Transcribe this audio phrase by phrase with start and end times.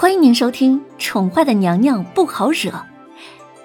[0.00, 2.70] 欢迎您收听《宠坏的娘娘不好惹》，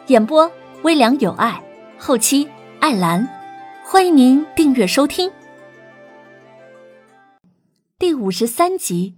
[0.08, 1.64] 演播微凉有爱，
[2.00, 2.50] 后期
[2.80, 3.30] 艾兰。
[3.86, 5.32] 欢迎您订阅收听。
[8.00, 9.14] 第五十三集，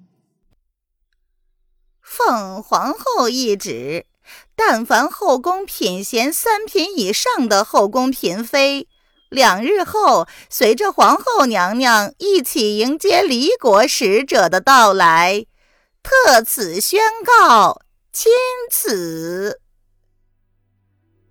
[2.02, 4.08] 奉皇后懿旨，
[4.54, 8.90] 但凡后宫品贤三品以上的后宫嫔妃，
[9.30, 15.46] 两日后随着皇后娘娘一起迎接离国使者的到来。
[16.06, 17.82] 特此宣告，
[18.14, 18.32] 钦
[18.70, 19.60] 此。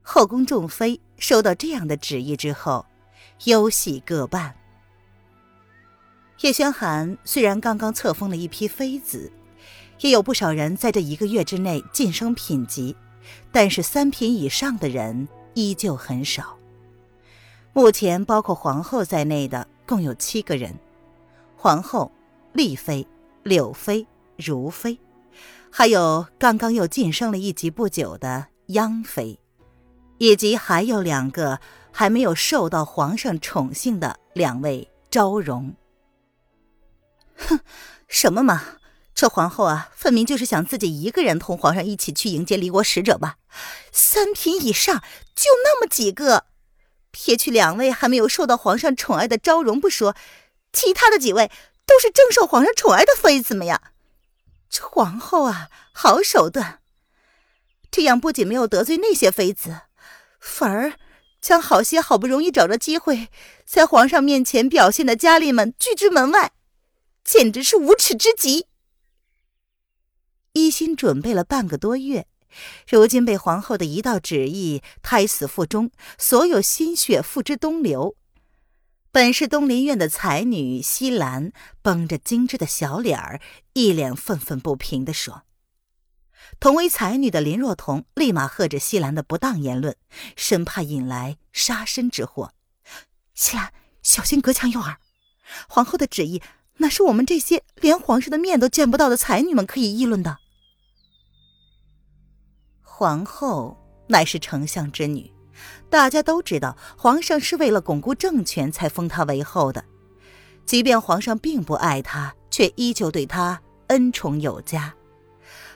[0.03, 2.85] 后宫众妃收到这样的旨意之后，
[3.45, 4.57] 忧喜各半。
[6.41, 9.31] 叶宣寒虽然刚刚册封了一批妃子，
[10.01, 12.97] 也有不少人在这一个月之内晋升品级，
[13.53, 16.59] 但是三品以上的人依旧很少。
[17.73, 20.77] 目前包括皇后在内的共有七个人：
[21.57, 22.11] 皇后、
[22.53, 23.07] 丽妃、
[23.45, 24.05] 柳妃。
[24.37, 24.99] 如妃，
[25.71, 29.39] 还有刚刚又晋升了一级不久的央妃，
[30.19, 31.61] 以及还有两个
[31.93, 35.75] 还没有受到皇上宠幸的两位昭容。
[37.37, 37.61] 哼，
[38.09, 38.63] 什么嘛！
[39.15, 43.37] 这皇后啊，分明就是想自己一个人同皇上一起去迎接离国使者吧？
[43.93, 45.03] 三品以上
[45.37, 46.47] 就那么几个，
[47.13, 50.17] 撇去两位还没有受到皇上宠爱的昭容不说，
[50.73, 51.51] 其他的几位
[51.87, 53.81] 都是正受皇上宠爱的妃子们呀。
[54.75, 56.81] 这皇后啊，好手段！
[57.93, 59.83] 这样不仅没有得罪那些妃子，
[60.41, 60.95] 反而
[61.41, 63.29] 将好些好不容易找着机会
[63.65, 66.51] 在皇上面前表现的佳丽们拒之门外，
[67.23, 68.67] 简直是无耻之极。
[70.55, 72.27] 一心准备了半个多月，
[72.89, 78.17] 如今被皇后的一道旨意胎死腹中，所有心血付之东流。
[79.15, 81.53] 本是东林院的才女西兰，
[81.83, 83.41] 绷着精致的小脸儿，
[83.73, 85.45] 一脸愤愤不平地说
[86.59, 89.95] ：“同为才女的林若彤立马喝着西兰的不当言论，
[90.35, 92.55] 生怕引来杀身之祸。
[93.35, 93.73] 西兰，
[94.03, 94.99] 小心隔墙有耳！
[95.69, 96.43] 皇后的旨意，
[96.79, 100.39] 哪是我们这些连皇上的面都见不到的才女们可以议论的？
[102.83, 105.33] 皇后乃是丞相之女。”
[105.89, 109.85] 大家都知道，皇上是为了巩固政权才封她为后的。
[110.67, 114.95] 即便皇上并不爱她，却依旧对她恩宠有加，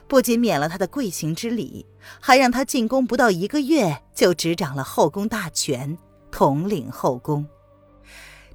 [0.07, 1.85] 不仅免了她的贵行之礼，
[2.19, 5.97] 还让她进宫不到一个月就执掌了后宫大权，
[6.31, 7.45] 统领后宫。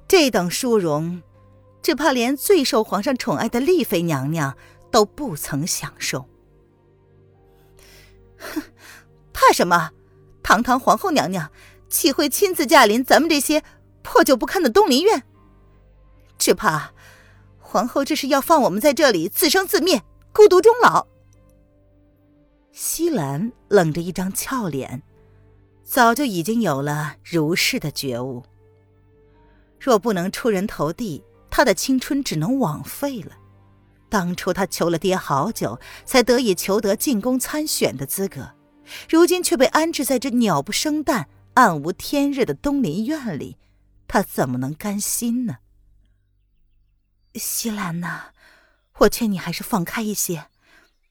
[0.07, 1.23] 这等殊荣，
[1.81, 4.55] 只怕连最受皇上宠爱的丽妃娘娘
[4.91, 6.27] 都不曾享受。
[8.37, 8.61] 哼，
[9.33, 9.91] 怕什么？
[10.45, 11.49] 堂堂皇后娘娘，
[11.89, 13.63] 岂会亲自驾临咱们这些
[14.03, 15.23] 破旧不堪的东林院？
[16.37, 16.91] 只怕
[17.57, 21.07] 皇后这是要放我们在这里自生自灭，孤独终老。
[22.71, 25.01] 西兰冷着一张俏脸，
[25.83, 28.43] 早就已经有了如是的觉悟。
[29.79, 33.31] 若不能出人头地，她的青春只能枉费了。
[34.09, 38.51] 当初她求了爹好久，才得以求得进宫参选的资格。
[39.09, 43.57] 如今却被安置在这鸟不生蛋、暗无天日的东林院里，
[44.07, 45.57] 他怎么能甘心呢？
[47.33, 48.31] 西兰呐，
[48.99, 50.47] 我劝你还是放开一些。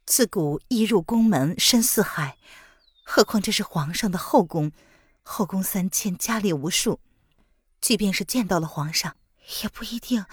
[0.06, 2.36] 自古一入宫门深似海，
[3.04, 4.72] 何况这是皇上的后宫，
[5.22, 7.00] 后宫三千，佳丽无数。
[7.80, 9.16] 即便是见到了皇上，
[9.62, 10.24] 也不一定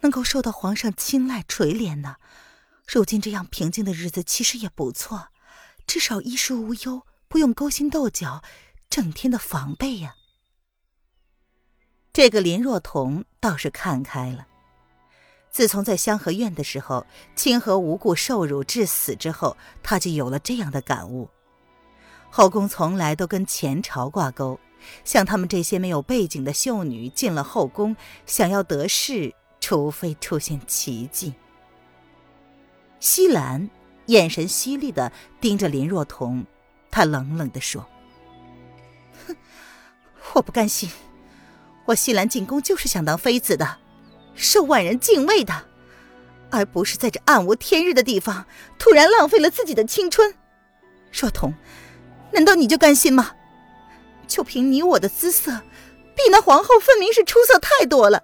[0.00, 2.16] 能够受到皇上青睐垂怜呢。
[2.86, 5.28] 如今这样平静的日子，其实也不错。
[5.88, 8.42] 至少衣食无忧，不用勾心斗角，
[8.90, 10.16] 整天的防备呀。
[12.12, 14.46] 这个林若彤倒是看开了。
[15.50, 21.30] 自从在香河院的时候，清河无故受辱致死之后，他就有了这样的感悟：
[22.28, 24.60] 后宫从来都跟前朝挂钩，
[25.04, 31.32] 像他们这些没有背景的秀女进了后宫，想要得势，除非出现奇迹。
[33.00, 33.70] 西兰。
[34.08, 36.44] 眼神犀利的盯着林若彤，
[36.90, 37.86] 他冷冷的说
[39.26, 39.36] ：“哼，
[40.32, 40.90] 我不甘心，
[41.84, 43.78] 我西兰进宫就是想当妃子的，
[44.34, 45.66] 受万人敬畏的，
[46.50, 48.46] 而不是在这暗无天日的地方
[48.78, 50.34] 突然浪费了自己的青春。
[51.12, 51.52] 若彤，
[52.32, 53.32] 难道你就甘心吗？
[54.26, 55.52] 就凭你我的姿色，
[56.14, 58.22] 比那皇后分明是出色太多了。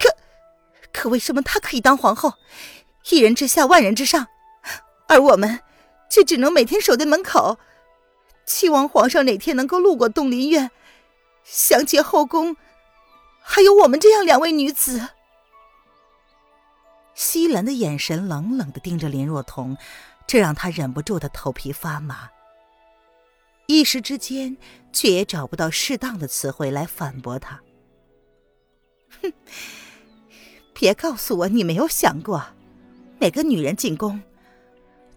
[0.00, 0.16] 可，
[0.92, 2.34] 可为什么她可以当皇后，
[3.10, 4.26] 一人之下，万人之上？”
[5.08, 5.60] 而我们
[6.08, 7.58] 却只能每天守在门口，
[8.46, 10.70] 期望皇上哪天能够路过东林院，
[11.42, 12.56] 想起后宫
[13.42, 15.08] 还有我们这样两位女子。
[17.14, 19.76] 西兰的眼神冷冷的盯着林若彤，
[20.26, 22.30] 这让他忍不住的头皮发麻。
[23.66, 24.56] 一时之间，
[24.92, 27.60] 却也找不到适当的词汇来反驳他。
[29.20, 29.32] 哼，
[30.72, 32.44] 别告诉我你没有想过，
[33.18, 34.22] 每个女人进宫，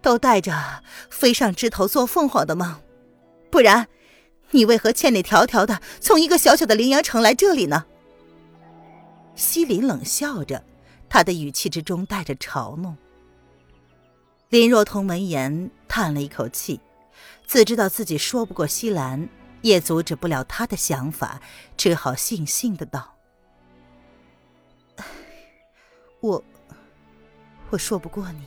[0.01, 2.81] 都带着飞上枝头做凤凰的梦，
[3.49, 3.87] 不然，
[4.51, 7.85] 你为何千里迢迢的从一个小小的陵阳城来这里呢？
[9.35, 10.63] 西林冷笑着，
[11.07, 12.97] 他的语气之中带着嘲弄。
[14.49, 16.79] 林若彤闻言叹了一口气。
[17.45, 19.27] 自知道自己说不过西兰，
[19.61, 21.41] 也阻止不了他的想法，
[21.75, 23.13] 只好悻悻的道
[26.21, 26.41] ：“我，
[27.69, 28.45] 我说不过你，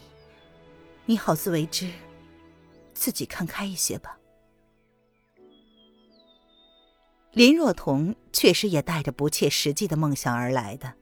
[1.06, 1.90] 你好自为之，
[2.94, 4.18] 自己看开一些吧。”
[7.32, 10.94] 林若彤确实也带着不切实际的梦想而来的，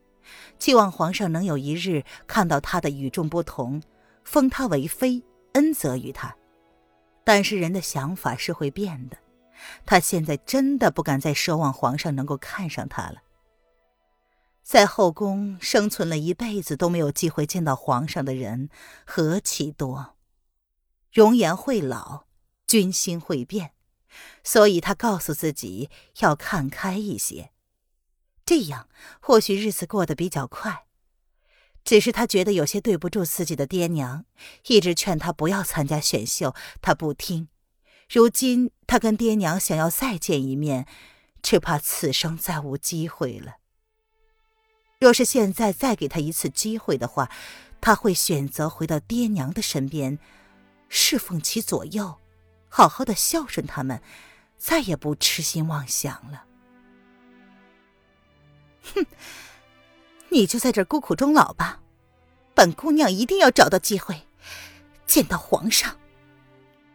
[0.58, 3.82] 期望皇上能有一日看到他的与众不同，
[4.24, 5.22] 封他为妃，
[5.52, 6.34] 恩泽于他。
[7.22, 9.18] 但是人的想法是会变的，
[9.84, 13.22] 他现在真的不敢再奢望皇上能够看上他了。
[14.62, 18.70] 在后宫生存了一辈子都没有机会见到皇上的人
[19.04, 20.16] 何其多，
[21.12, 22.24] 容颜会老，
[22.66, 23.72] 军心会变，
[24.44, 27.50] 所以他告诉自己要看开一些，
[28.46, 28.88] 这样
[29.20, 30.86] 或许日子过得比较快。
[31.84, 34.24] 只是他觉得有些对不住自己的爹娘，
[34.68, 37.48] 一直劝他不要参加选秀，他不听。
[38.08, 40.86] 如今他跟爹娘想要再见一面，
[41.42, 43.56] 只怕此生再无机会了。
[45.02, 47.28] 若是现在再给他一次机会的话，
[47.80, 50.16] 他会选择回到爹娘的身边，
[50.88, 52.20] 侍奉其左右，
[52.68, 54.00] 好好的孝顺他们，
[54.56, 56.44] 再也不痴心妄想了。
[58.94, 59.04] 哼。
[60.28, 61.80] 你就在这孤苦终老吧，
[62.54, 64.28] 本姑娘一定要找到机会
[65.04, 65.96] 见到皇上。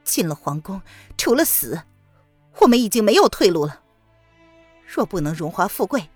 [0.05, 0.81] 进了皇宫，
[1.17, 1.83] 除了死，
[2.61, 3.81] 我们已经没有退路了。
[4.87, 6.09] 若不能荣华富贵，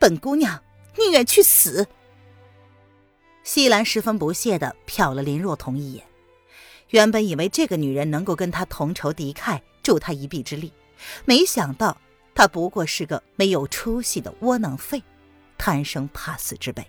[0.00, 0.60] 本姑娘
[0.98, 1.86] 宁愿去死。
[3.42, 6.04] 西兰十分不屑的瞟了林若彤一眼，
[6.90, 10.72] 原本以为这个女人能够跟他同仇敌忾，助他一臂之力，
[11.24, 11.96] 没想到
[12.34, 15.02] 她不过是个没有出息的窝囊废。
[15.58, 16.86] 贪生怕死之辈，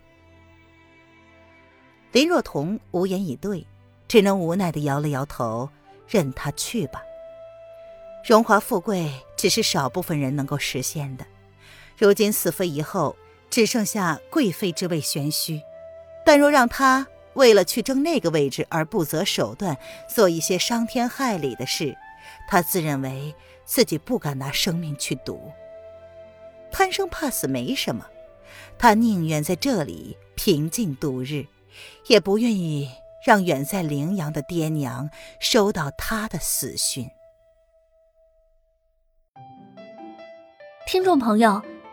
[2.11, 3.65] 林若彤无言以对，
[4.09, 5.69] 只能无奈的摇了摇头，
[6.05, 7.01] 任他去吧。
[8.25, 11.25] 荣华富贵只是少部分人能够实现的，
[11.97, 13.15] 如今死飞以后，
[13.49, 15.61] 只剩下贵妃之位悬虚。
[16.25, 19.77] 但若让他为了去争那个位置而不择手段，
[20.09, 21.95] 做一些伤天害理的事，
[22.47, 23.33] 他自认为
[23.63, 25.51] 自己不敢拿生命去赌。
[26.71, 28.05] 贪生怕死没什么。
[28.77, 31.45] 他宁愿在这里平静度日，
[32.07, 32.91] 也不愿意
[33.25, 35.09] 让远在陵阳的爹娘
[35.39, 37.09] 收到他的死讯。
[40.85, 41.61] 听众朋友，